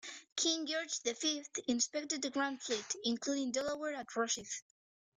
[0.35, 4.63] King George the Fifth inspected the Grand Fleet, including "Delaware", at Rosyth.